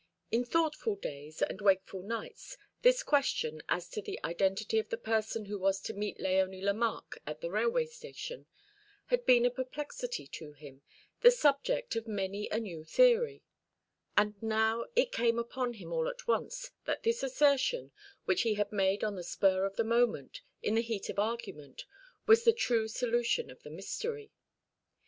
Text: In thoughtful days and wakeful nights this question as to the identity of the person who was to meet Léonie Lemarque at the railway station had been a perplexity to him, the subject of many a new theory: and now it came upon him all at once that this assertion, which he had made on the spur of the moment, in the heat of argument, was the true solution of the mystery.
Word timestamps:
In 0.31 0.43
thoughtful 0.45 0.95
days 0.95 1.43
and 1.43 1.61
wakeful 1.61 2.01
nights 2.01 2.57
this 2.81 3.03
question 3.03 3.61
as 3.69 3.87
to 3.89 4.01
the 4.01 4.19
identity 4.23 4.79
of 4.79 4.89
the 4.89 4.97
person 4.97 5.45
who 5.45 5.59
was 5.59 5.79
to 5.81 5.93
meet 5.93 6.17
Léonie 6.17 6.63
Lemarque 6.63 7.19
at 7.27 7.41
the 7.41 7.51
railway 7.51 7.85
station 7.85 8.47
had 9.13 9.27
been 9.27 9.45
a 9.45 9.51
perplexity 9.51 10.25
to 10.25 10.53
him, 10.53 10.81
the 11.19 11.29
subject 11.29 11.95
of 11.95 12.07
many 12.07 12.49
a 12.49 12.57
new 12.59 12.83
theory: 12.83 13.43
and 14.17 14.33
now 14.41 14.85
it 14.95 15.11
came 15.11 15.37
upon 15.37 15.73
him 15.73 15.93
all 15.93 16.07
at 16.07 16.25
once 16.27 16.71
that 16.85 17.03
this 17.03 17.21
assertion, 17.21 17.91
which 18.25 18.41
he 18.41 18.55
had 18.55 18.71
made 18.71 19.03
on 19.03 19.13
the 19.13 19.23
spur 19.23 19.65
of 19.67 19.75
the 19.75 19.83
moment, 19.83 20.41
in 20.63 20.73
the 20.73 20.81
heat 20.81 21.09
of 21.09 21.19
argument, 21.19 21.85
was 22.25 22.43
the 22.43 22.53
true 22.53 22.87
solution 22.87 23.51
of 23.51 23.61
the 23.61 23.69
mystery. 23.69 24.31